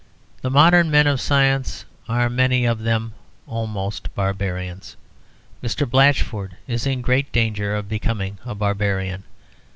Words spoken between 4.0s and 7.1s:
barbarians. Mr. Blatchford is in